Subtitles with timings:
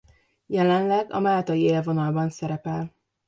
[0.45, 2.95] Jelenleg a máltai élvonalban szerepel.